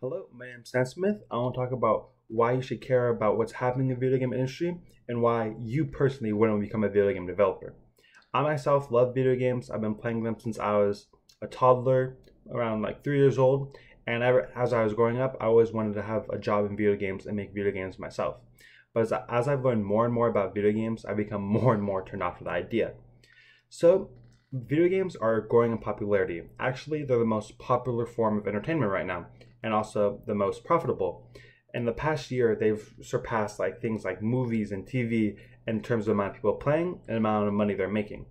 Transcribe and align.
Hello, 0.00 0.28
my 0.32 0.46
name 0.46 0.60
is 0.62 0.70
Sam 0.70 0.84
Smith. 0.84 1.24
I 1.28 1.34
want 1.38 1.56
to 1.56 1.60
talk 1.60 1.72
about 1.72 2.10
why 2.28 2.52
you 2.52 2.62
should 2.62 2.80
care 2.80 3.08
about 3.08 3.36
what's 3.36 3.50
happening 3.50 3.88
in 3.88 3.94
the 3.94 3.98
video 3.98 4.16
game 4.18 4.32
industry 4.32 4.78
and 5.08 5.20
why 5.20 5.54
you 5.64 5.86
personally 5.86 6.32
wouldn't 6.32 6.60
become 6.60 6.84
a 6.84 6.88
video 6.88 7.12
game 7.12 7.26
developer. 7.26 7.74
I 8.32 8.42
myself 8.42 8.92
love 8.92 9.12
video 9.12 9.34
games. 9.34 9.70
I've 9.70 9.80
been 9.80 9.96
playing 9.96 10.22
them 10.22 10.36
since 10.38 10.56
I 10.56 10.76
was 10.76 11.08
a 11.42 11.48
toddler, 11.48 12.16
around 12.48 12.80
like 12.80 13.02
three 13.02 13.18
years 13.18 13.38
old. 13.38 13.76
And 14.06 14.22
ever, 14.22 14.48
as 14.54 14.72
I 14.72 14.84
was 14.84 14.94
growing 14.94 15.20
up, 15.20 15.36
I 15.40 15.46
always 15.46 15.72
wanted 15.72 15.94
to 15.94 16.02
have 16.02 16.30
a 16.30 16.38
job 16.38 16.66
in 16.66 16.76
video 16.76 16.94
games 16.94 17.26
and 17.26 17.34
make 17.34 17.52
video 17.52 17.72
games 17.72 17.98
myself. 17.98 18.36
But 18.94 19.00
as, 19.00 19.12
as 19.28 19.48
I've 19.48 19.64
learned 19.64 19.84
more 19.84 20.04
and 20.04 20.14
more 20.14 20.28
about 20.28 20.54
video 20.54 20.70
games, 20.70 21.04
I 21.04 21.14
become 21.14 21.42
more 21.58 21.74
and 21.74 21.82
more 21.82 22.04
turned 22.04 22.22
off 22.22 22.38
to 22.38 22.44
the 22.44 22.50
idea. 22.50 22.92
So, 23.68 24.10
video 24.52 24.88
games 24.88 25.16
are 25.16 25.40
growing 25.40 25.72
in 25.72 25.78
popularity. 25.78 26.42
Actually, 26.60 27.02
they're 27.02 27.18
the 27.18 27.24
most 27.24 27.58
popular 27.58 28.06
form 28.06 28.38
of 28.38 28.46
entertainment 28.46 28.92
right 28.92 29.04
now 29.04 29.26
and 29.62 29.74
also 29.74 30.22
the 30.26 30.34
most 30.34 30.64
profitable. 30.64 31.30
In 31.74 31.84
the 31.84 31.92
past 31.92 32.30
year, 32.30 32.56
they've 32.58 32.94
surpassed 33.02 33.58
like 33.58 33.80
things 33.80 34.04
like 34.04 34.22
movies 34.22 34.72
and 34.72 34.86
TV 34.86 35.36
in 35.66 35.82
terms 35.82 36.08
of 36.08 36.14
amount 36.14 36.30
of 36.30 36.34
people 36.36 36.54
playing 36.54 37.00
and 37.08 37.16
amount 37.18 37.46
of 37.46 37.54
money 37.54 37.74
they're 37.74 37.88
making. 37.88 38.26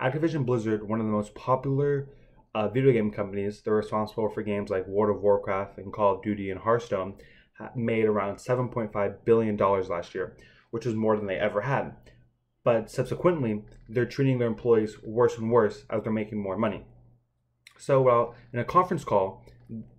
Activision 0.00 0.44
Blizzard, 0.44 0.86
one 0.86 1.00
of 1.00 1.06
the 1.06 1.12
most 1.12 1.34
popular 1.34 2.08
uh, 2.54 2.68
video 2.68 2.92
game 2.92 3.10
companies, 3.10 3.62
they're 3.62 3.74
responsible 3.74 4.28
for 4.28 4.42
games 4.42 4.68
like 4.68 4.86
World 4.86 5.16
of 5.16 5.22
Warcraft 5.22 5.78
and 5.78 5.92
Call 5.92 6.16
of 6.16 6.22
Duty 6.22 6.50
and 6.50 6.60
Hearthstone, 6.60 7.14
made 7.74 8.04
around 8.04 8.36
$7.5 8.36 9.24
billion 9.24 9.56
last 9.56 10.14
year, 10.14 10.36
which 10.70 10.86
is 10.86 10.94
more 10.94 11.16
than 11.16 11.26
they 11.26 11.36
ever 11.36 11.62
had. 11.62 11.94
But 12.64 12.90
subsequently, 12.90 13.62
they're 13.88 14.06
treating 14.06 14.38
their 14.38 14.48
employees 14.48 14.96
worse 15.02 15.38
and 15.38 15.50
worse 15.50 15.84
as 15.90 16.02
they're 16.02 16.12
making 16.12 16.42
more 16.42 16.56
money. 16.56 16.84
So, 17.78 18.00
well, 18.00 18.34
in 18.52 18.60
a 18.60 18.64
conference 18.64 19.04
call, 19.04 19.44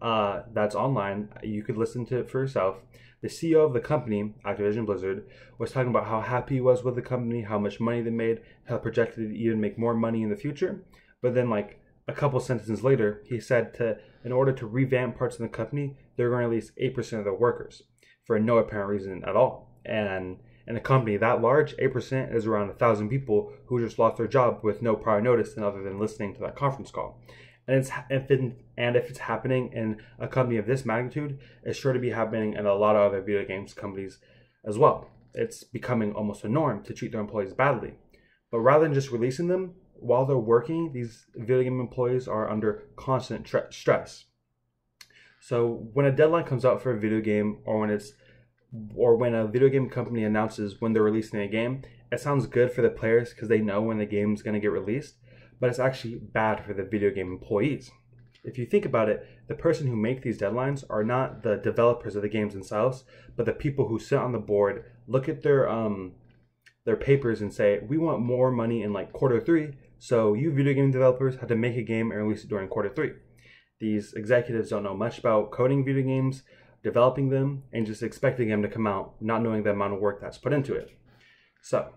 uh, 0.02 0.44
that's 0.54 0.76
online. 0.76 1.30
You 1.44 1.64
could 1.64 1.78
listen 1.78 2.06
to 2.08 2.20
it 2.20 2.30
for 2.30 2.40
yourself. 2.40 2.78
The 3.22 3.30
CEO 3.30 3.66
of 3.66 3.74
the 3.74 3.80
company, 3.80 4.34
Activision 4.46 4.86
Blizzard, 4.86 5.26
was 5.58 5.72
talking 5.72 5.90
about 5.90 6.08
how 6.08 6.20
happy 6.20 6.56
he 6.56 6.62
was 6.62 6.84
with 6.84 6.96
the 6.96 7.02
company, 7.02 7.42
how 7.42 7.58
much 7.58 7.80
money 7.80 8.02
they 8.02 8.10
made, 8.10 8.42
how 8.66 8.78
projected 8.78 9.30
to 9.30 9.38
even 9.38 9.62
make 9.62 9.78
more 9.78 9.94
money 9.94 10.24
in 10.24 10.30
the 10.30 10.36
future. 10.36 10.84
But 11.22 11.34
then, 11.34 11.50
like 11.50 11.80
a 12.08 12.14
couple 12.14 12.40
sentences 12.42 12.84
later, 12.84 13.24
he 13.26 13.40
said 13.40 13.74
to, 13.76 13.98
in 14.26 14.34
order 14.34 14.52
to 14.52 14.68
revamp 14.68 15.18
parts 15.18 15.36
of 15.36 15.42
the 15.42 15.48
company, 15.48 15.96
they're 16.18 16.30
going 16.30 16.44
to 16.44 16.50
release 16.50 16.74
eight 16.78 16.96
percent 16.96 17.20
of 17.22 17.26
their 17.26 17.34
workers 17.34 17.84
for 18.26 18.38
no 18.40 18.58
apparent 18.58 18.90
reason 18.90 19.24
at 19.26 19.38
all. 19.38 19.80
And 19.86 20.40
in 20.68 20.76
a 20.76 20.82
company 20.82 21.16
that 21.16 21.42
large, 21.42 21.76
eight 21.80 21.94
percent 21.94 22.36
is 22.36 22.46
around 22.46 22.70
a 22.70 22.74
thousand 22.74 23.08
people 23.08 23.54
who 23.68 23.80
just 23.80 24.00
lost 24.00 24.18
their 24.18 24.28
job 24.28 24.60
with 24.64 24.82
no 24.82 24.96
prior 24.96 25.22
notice, 25.22 25.56
and 25.56 25.64
other 25.64 25.82
than 25.82 25.98
listening 25.98 26.34
to 26.34 26.42
that 26.42 26.58
conference 26.58 26.92
call 26.92 27.22
and 27.68 27.78
it's 27.78 27.92
if 28.10 28.30
it, 28.30 28.42
and 28.78 28.96
if 28.96 29.10
it's 29.10 29.20
happening 29.20 29.72
in 29.74 29.98
a 30.20 30.28
company 30.28 30.58
of 30.58 30.66
this 30.66 30.86
magnitude, 30.86 31.40
it's 31.64 31.78
sure 31.78 31.94
to 31.94 32.00
be 32.00 32.10
happening 32.10 32.54
in 32.54 32.66
a 32.66 32.74
lot 32.74 32.96
of 32.96 33.12
other 33.12 33.22
video 33.22 33.46
games 33.46 33.74
companies 33.74 34.20
as 34.66 34.78
well. 34.78 35.10
It's 35.34 35.64
becoming 35.64 36.14
almost 36.14 36.44
a 36.44 36.50
norm 36.50 36.84
to 36.84 36.94
treat 36.94 37.12
their 37.12 37.22
employees 37.22 37.54
badly. 37.54 37.94
But 38.52 38.60
rather 38.60 38.84
than 38.84 38.94
just 38.94 39.12
releasing 39.12 39.48
them 39.48 39.76
while 39.96 40.26
they're 40.26 40.38
working, 40.38 40.92
these 40.94 41.26
video 41.36 41.64
game 41.64 41.80
employees 41.80 42.28
are 42.28 42.52
under 42.52 42.84
constant 42.96 43.46
tre- 43.46 43.72
stress. 43.72 44.26
So 45.40 45.88
when 45.94 46.06
a 46.06 46.12
deadline 46.12 46.46
comes 46.46 46.66
out 46.66 46.82
for 46.82 46.92
a 46.92 47.00
video 47.00 47.22
game, 47.22 47.60
or 47.66 47.80
when 47.80 47.90
it's 47.90 48.14
or 48.96 49.16
when 49.16 49.36
a 49.36 49.48
video 49.48 49.70
game 49.70 49.90
company 49.90 50.24
announces 50.24 50.82
when 50.82 50.94
they're 50.94 51.04
releasing 51.04 51.40
a 51.40 51.48
game, 51.48 51.84
it 52.12 52.20
sounds 52.20 52.48
good 52.48 52.72
for 52.72 52.82
the 52.82 52.90
players 52.90 53.30
because 53.30 53.48
they 53.48 53.60
know 53.60 53.82
when 53.82 54.00
the 54.00 54.06
game's 54.06 54.42
going 54.42 54.56
to 54.56 54.60
get 54.60 54.72
released 54.72 55.16
but 55.60 55.70
it's 55.70 55.80
actually 55.80 56.16
bad 56.16 56.64
for 56.66 56.74
the 56.74 56.84
video 56.84 57.12
game 57.12 57.32
employees. 57.32 57.92
If 58.44 58.58
you 58.58 58.66
think 58.66 58.86
about 58.86 59.10
it, 59.10 59.26
the 59.48 59.56
person 59.56 59.88
who 59.88 59.96
make 59.96 60.22
these 60.22 60.40
deadlines 60.40 60.84
are 60.90 61.04
not 61.04 61.44
the 61.44 61.56
developers 61.56 62.16
of 62.16 62.22
the 62.22 62.30
games 62.30 62.54
themselves, 62.54 63.06
but 63.36 63.46
the 63.46 63.54
people 63.54 63.88
who 63.88 64.00
sit 64.00 64.20
on 64.20 64.34
the 64.34 64.40
board, 64.40 64.84
look 65.08 65.30
at 65.30 65.44
their 65.44 65.70
um 65.70 66.14
their 66.86 66.98
papers 66.98 67.42
and 67.42 67.54
say, 67.54 67.80
"We 67.80 67.98
want 67.98 68.22
more 68.22 68.52
money 68.52 68.84
in 68.84 68.92
like 68.92 69.14
quarter 69.14 69.40
3, 69.40 69.72
so 70.00 70.34
you 70.34 70.52
video 70.52 70.74
game 70.74 70.92
developers 70.92 71.38
have 71.38 71.48
to 71.50 71.56
make 71.56 71.78
a 71.78 71.82
game 71.82 72.12
and 72.12 72.22
release 72.22 72.44
it 72.44 72.50
during 72.50 72.68
quarter 72.68 72.90
3." 72.90 73.14
These 73.80 74.14
executives 74.14 74.70
don't 74.70 74.84
know 74.84 74.96
much 74.96 75.20
about 75.20 75.52
coding 75.52 75.86
video 75.86 76.04
games, 76.04 76.44
developing 76.84 77.30
them, 77.30 77.64
and 77.72 77.86
just 77.86 78.04
expecting 78.04 78.50
them 78.50 78.62
to 78.62 78.68
come 78.68 78.86
out, 78.86 79.22
not 79.22 79.42
knowing 79.42 79.64
the 79.64 79.72
amount 79.72 79.94
of 79.94 80.02
work 80.02 80.20
that's 80.20 80.38
put 80.38 80.52
into 80.52 80.74
it. 80.74 80.92
So, 81.62 81.94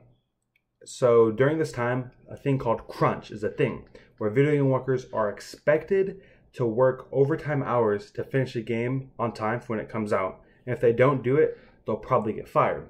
so 0.86 1.30
during 1.30 1.58
this 1.58 1.72
time, 1.72 2.12
a 2.30 2.36
thing 2.36 2.58
called 2.58 2.86
crunch 2.86 3.30
is 3.30 3.42
a 3.42 3.50
thing 3.50 3.84
where 4.18 4.30
video 4.30 4.52
game 4.52 4.70
workers 4.70 5.06
are 5.12 5.28
expected 5.28 6.20
to 6.54 6.64
work 6.64 7.08
overtime 7.12 7.62
hours 7.62 8.10
to 8.12 8.24
finish 8.24 8.56
a 8.56 8.62
game 8.62 9.10
on 9.18 9.32
time 9.32 9.60
for 9.60 9.74
when 9.74 9.80
it 9.80 9.90
comes 9.90 10.12
out. 10.12 10.40
And 10.64 10.74
if 10.74 10.80
they 10.80 10.92
don't 10.92 11.22
do 11.22 11.36
it, 11.36 11.58
they'll 11.86 11.96
probably 11.96 12.32
get 12.32 12.48
fired. 12.48 12.88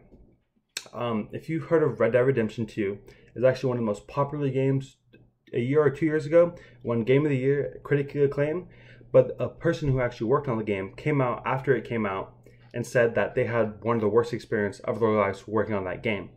Um, 0.92 1.28
if 1.32 1.48
you've 1.48 1.64
heard 1.64 1.82
of 1.82 1.98
Red 1.98 2.12
Dead 2.12 2.20
Redemption 2.20 2.66
2, 2.66 2.98
it's 3.34 3.44
actually 3.44 3.68
one 3.68 3.78
of 3.78 3.82
the 3.82 3.86
most 3.86 4.06
popular 4.06 4.50
games 4.50 4.96
a 5.52 5.60
year 5.60 5.82
or 5.82 5.90
two 5.90 6.06
years 6.06 6.26
ago, 6.26 6.54
won 6.82 7.02
Game 7.02 7.24
of 7.24 7.30
the 7.30 7.36
Year, 7.36 7.80
critically 7.82 8.22
acclaimed. 8.22 8.66
But 9.10 9.36
a 9.38 9.48
person 9.48 9.90
who 9.90 10.00
actually 10.00 10.28
worked 10.28 10.48
on 10.48 10.58
the 10.58 10.64
game 10.64 10.94
came 10.94 11.20
out 11.20 11.42
after 11.46 11.74
it 11.74 11.88
came 11.88 12.06
out 12.06 12.34
and 12.74 12.86
said 12.86 13.14
that 13.14 13.34
they 13.34 13.44
had 13.44 13.82
one 13.82 13.96
of 13.96 14.02
the 14.02 14.08
worst 14.08 14.32
experience 14.32 14.80
of 14.80 15.00
their 15.00 15.10
lives 15.10 15.48
working 15.48 15.74
on 15.74 15.84
that 15.84 16.02
game. 16.02 16.30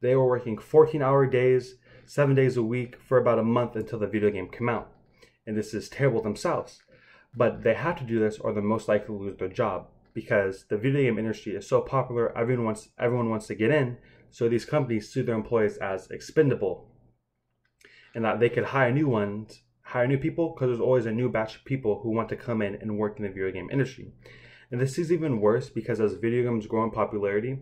They 0.00 0.14
were 0.14 0.26
working 0.26 0.58
14 0.58 1.02
hour 1.02 1.26
days, 1.26 1.76
seven 2.06 2.34
days 2.34 2.56
a 2.56 2.62
week 2.62 2.96
for 3.00 3.18
about 3.18 3.38
a 3.38 3.44
month 3.44 3.76
until 3.76 3.98
the 3.98 4.06
video 4.06 4.30
game 4.30 4.48
came 4.48 4.68
out. 4.68 4.90
And 5.46 5.56
this 5.56 5.74
is 5.74 5.88
terrible 5.88 6.22
themselves. 6.22 6.82
But 7.36 7.62
they 7.62 7.74
have 7.74 7.98
to 7.98 8.04
do 8.04 8.18
this 8.18 8.38
or 8.38 8.52
they're 8.52 8.62
most 8.62 8.88
likely 8.88 9.06
to 9.06 9.22
lose 9.22 9.36
their 9.36 9.48
job 9.48 9.88
because 10.14 10.64
the 10.68 10.78
video 10.78 11.02
game 11.02 11.18
industry 11.18 11.54
is 11.54 11.66
so 11.66 11.80
popular, 11.80 12.36
everyone 12.38 12.64
wants 12.64 12.88
everyone 12.98 13.28
wants 13.28 13.48
to 13.48 13.54
get 13.54 13.70
in. 13.70 13.98
So 14.30 14.48
these 14.48 14.64
companies 14.64 15.08
sue 15.08 15.22
their 15.22 15.34
employees 15.34 15.76
as 15.78 16.10
expendable. 16.10 16.88
And 18.14 18.24
that 18.24 18.40
they 18.40 18.48
could 18.48 18.64
hire 18.64 18.92
new 18.92 19.08
ones, 19.08 19.62
hire 19.82 20.06
new 20.06 20.18
people, 20.18 20.50
because 20.50 20.68
there's 20.68 20.80
always 20.80 21.06
a 21.06 21.12
new 21.12 21.28
batch 21.28 21.56
of 21.56 21.64
people 21.64 22.00
who 22.02 22.10
want 22.10 22.28
to 22.28 22.36
come 22.36 22.62
in 22.62 22.76
and 22.76 22.98
work 22.98 23.16
in 23.18 23.24
the 23.24 23.28
video 23.28 23.50
game 23.50 23.68
industry. 23.70 24.12
And 24.70 24.80
this 24.80 24.98
is 24.98 25.12
even 25.12 25.40
worse 25.40 25.68
because 25.68 26.00
as 26.00 26.14
video 26.14 26.44
games 26.44 26.66
grow 26.66 26.84
in 26.84 26.90
popularity, 26.90 27.58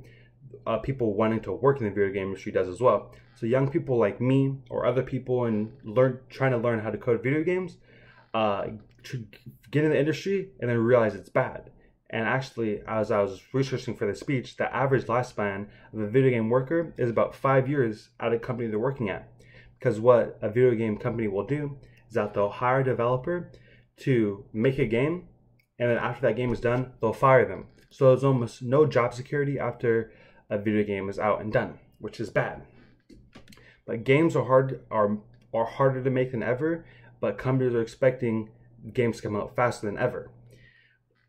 uh, 0.66 0.78
people 0.78 1.14
wanting 1.14 1.40
to 1.40 1.52
work 1.52 1.78
in 1.78 1.84
the 1.84 1.90
video 1.90 2.12
game 2.12 2.28
industry 2.28 2.52
does 2.52 2.68
as 2.68 2.80
well. 2.80 3.12
So 3.34 3.46
young 3.46 3.68
people 3.68 3.98
like 3.98 4.20
me 4.20 4.56
or 4.70 4.86
other 4.86 5.02
people 5.02 5.46
and 5.46 5.72
learn 5.84 6.20
trying 6.28 6.52
to 6.52 6.58
learn 6.58 6.78
how 6.80 6.90
to 6.90 6.98
code 6.98 7.22
video 7.22 7.42
games, 7.42 7.76
uh, 8.34 8.66
to 9.04 9.26
get 9.70 9.84
in 9.84 9.90
the 9.90 9.98
industry 9.98 10.50
and 10.60 10.70
then 10.70 10.78
realize 10.78 11.14
it's 11.14 11.28
bad. 11.28 11.70
And 12.10 12.26
actually, 12.26 12.82
as 12.86 13.10
I 13.10 13.20
was 13.22 13.40
researching 13.54 13.96
for 13.96 14.06
the 14.06 14.14
speech, 14.14 14.56
the 14.56 14.74
average 14.74 15.06
lifespan 15.06 15.68
of 15.94 16.00
a 16.00 16.08
video 16.08 16.30
game 16.30 16.50
worker 16.50 16.94
is 16.98 17.08
about 17.08 17.34
five 17.34 17.68
years 17.68 18.10
at 18.20 18.34
a 18.34 18.38
company 18.38 18.68
they're 18.68 18.78
working 18.78 19.08
at. 19.08 19.28
Because 19.78 19.98
what 19.98 20.38
a 20.42 20.48
video 20.48 20.74
game 20.74 20.98
company 20.98 21.26
will 21.26 21.46
do 21.46 21.78
is 22.08 22.14
that 22.14 22.34
they'll 22.34 22.50
hire 22.50 22.80
a 22.80 22.84
developer 22.84 23.50
to 24.00 24.44
make 24.52 24.78
a 24.78 24.86
game, 24.86 25.24
and 25.78 25.90
then 25.90 25.96
after 25.96 26.22
that 26.26 26.36
game 26.36 26.52
is 26.52 26.60
done, 26.60 26.92
they'll 27.00 27.12
fire 27.12 27.46
them. 27.46 27.66
So 27.88 28.08
there's 28.08 28.24
almost 28.24 28.62
no 28.62 28.86
job 28.86 29.14
security 29.14 29.58
after 29.58 30.12
a 30.52 30.58
video 30.58 30.84
game 30.84 31.08
is 31.08 31.18
out 31.18 31.40
and 31.40 31.52
done, 31.52 31.78
which 31.98 32.20
is 32.20 32.30
bad. 32.30 32.62
But 33.86 34.04
games 34.04 34.36
are 34.36 34.44
hard 34.44 34.80
are 34.90 35.18
are 35.54 35.64
harder 35.64 36.02
to 36.04 36.10
make 36.10 36.30
than 36.30 36.42
ever, 36.42 36.84
but 37.20 37.38
companies 37.38 37.74
are 37.74 37.82
expecting 37.82 38.50
games 38.92 39.16
to 39.16 39.22
come 39.22 39.36
out 39.36 39.56
faster 39.56 39.86
than 39.86 39.98
ever. 39.98 40.30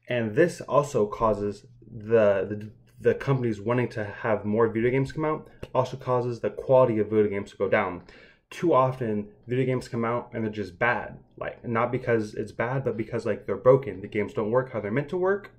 And 0.07 0.35
this 0.35 0.61
also 0.61 1.07
causes 1.07 1.65
the, 1.81 2.45
the 2.49 2.71
the 2.99 3.15
companies 3.15 3.59
wanting 3.59 3.89
to 3.89 4.03
have 4.03 4.45
more 4.45 4.67
video 4.67 4.91
games 4.91 5.11
come 5.11 5.25
out 5.25 5.47
also 5.73 5.97
causes 5.97 6.39
the 6.39 6.49
quality 6.49 6.99
of 6.99 7.09
video 7.09 7.29
games 7.29 7.51
to 7.51 7.57
go 7.57 7.69
down. 7.69 8.03
Too 8.49 8.73
often 8.73 9.29
video 9.47 9.65
games 9.65 9.87
come 9.87 10.05
out 10.05 10.29
and 10.33 10.43
they're 10.43 10.51
just 10.51 10.77
bad. 10.77 11.17
Like 11.37 11.65
not 11.65 11.91
because 11.91 12.33
it's 12.35 12.51
bad, 12.51 12.83
but 12.83 12.97
because 12.97 13.25
like 13.25 13.45
they're 13.45 13.55
broken. 13.55 14.01
The 14.01 14.07
games 14.07 14.33
don't 14.33 14.51
work 14.51 14.71
how 14.73 14.79
they're 14.79 14.91
meant 14.91 15.09
to 15.09 15.17
work. 15.17 15.51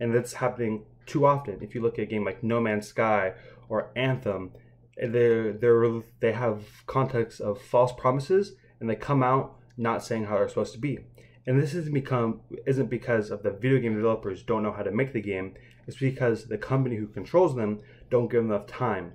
And 0.00 0.14
that's 0.14 0.34
happening 0.34 0.84
too 1.06 1.26
often. 1.26 1.58
If 1.62 1.74
you 1.74 1.82
look 1.82 1.98
at 1.98 2.02
a 2.02 2.06
game 2.06 2.24
like 2.24 2.42
No 2.42 2.60
Man's 2.60 2.86
Sky 2.86 3.32
or 3.68 3.90
Anthem, 3.96 4.52
they 4.96 5.06
they 5.08 6.02
they 6.20 6.32
have 6.32 6.64
context 6.86 7.40
of 7.40 7.60
false 7.60 7.92
promises 7.96 8.54
and 8.80 8.88
they 8.88 8.96
come 8.96 9.22
out 9.22 9.56
not 9.76 10.04
saying 10.04 10.24
how 10.24 10.36
they're 10.36 10.48
supposed 10.48 10.74
to 10.74 10.80
be. 10.80 10.98
And 11.46 11.60
this 11.60 11.74
isn't 11.74 11.94
become 11.94 12.40
isn't 12.66 12.90
because 12.90 13.30
of 13.30 13.42
the 13.42 13.50
video 13.50 13.80
game 13.80 13.94
developers 13.94 14.42
don't 14.42 14.62
know 14.62 14.72
how 14.72 14.82
to 14.82 14.90
make 14.90 15.12
the 15.12 15.22
game. 15.22 15.54
It's 15.86 15.96
because 15.96 16.46
the 16.46 16.58
company 16.58 16.96
who 16.96 17.06
controls 17.06 17.56
them 17.56 17.80
don't 18.10 18.30
give 18.30 18.42
them 18.42 18.52
enough 18.52 18.66
time. 18.66 19.12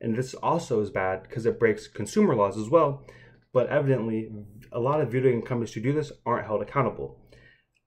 And 0.00 0.16
this 0.16 0.34
also 0.34 0.80
is 0.80 0.90
bad 0.90 1.22
because 1.22 1.46
it 1.46 1.58
breaks 1.58 1.86
consumer 1.88 2.34
laws 2.34 2.58
as 2.58 2.68
well. 2.68 3.06
But 3.52 3.68
evidently, 3.68 4.30
a 4.72 4.78
lot 4.78 5.00
of 5.00 5.10
video 5.10 5.32
game 5.32 5.42
companies 5.42 5.72
who 5.72 5.80
do 5.80 5.92
this 5.92 6.12
aren't 6.24 6.46
held 6.46 6.62
accountable. 6.62 7.18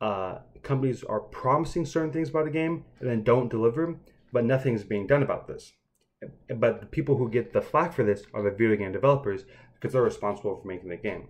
Uh, 0.02 0.40
companies 0.64 1.04
are 1.04 1.20
promising 1.20 1.86
certain 1.86 2.12
things 2.12 2.30
about 2.30 2.48
a 2.48 2.52
game 2.52 2.86
and 3.00 3.10
then 3.10 3.24
don't 3.24 3.50
deliver, 3.50 4.00
but 4.32 4.46
nothing's 4.46 4.84
being 4.84 5.06
done 5.06 5.22
about 5.22 5.48
this. 5.48 5.74
But 6.56 6.80
the 6.80 6.88
people 6.88 7.18
who 7.18 7.30
get 7.30 7.54
the 7.54 7.62
flack 7.62 7.94
for 7.94 8.04
this 8.04 8.24
are 8.34 8.42
the 8.42 8.52
video 8.52 8.78
game 8.78 8.94
developers 8.94 9.44
because 9.76 9.94
they're 9.94 10.02
responsible 10.02 10.60
for 10.60 10.68
making 10.68 10.90
the 10.90 10.96
game. 10.96 11.28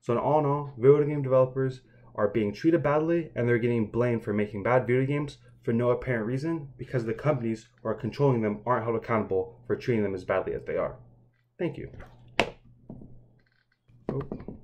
So, 0.00 0.14
in 0.14 0.18
all 0.18 0.40
in 0.40 0.46
all, 0.46 0.72
video 0.76 1.04
game 1.04 1.22
developers 1.22 1.82
are 2.14 2.28
being 2.28 2.52
treated 2.52 2.82
badly 2.82 3.30
and 3.36 3.48
they're 3.48 3.58
getting 3.58 3.90
blamed 3.90 4.24
for 4.24 4.32
making 4.32 4.62
bad 4.62 4.86
video 4.86 5.06
games 5.06 5.38
for 5.62 5.72
no 5.72 5.90
apparent 5.90 6.26
reason 6.26 6.68
because 6.76 7.04
the 7.04 7.14
companies 7.14 7.68
who 7.82 7.88
are 7.88 7.94
controlling 7.94 8.42
them 8.42 8.60
aren't 8.66 8.84
held 8.84 8.96
accountable 8.96 9.60
for 9.66 9.76
treating 9.76 10.02
them 10.02 10.14
as 10.14 10.24
badly 10.24 10.54
as 10.54 10.64
they 10.64 10.76
are. 10.76 10.96
Thank 11.58 11.76
you. 11.76 11.90
Oh. 14.10 14.41